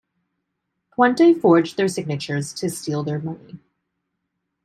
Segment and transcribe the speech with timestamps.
[0.95, 3.59] Puente forged their signatures to steal their money.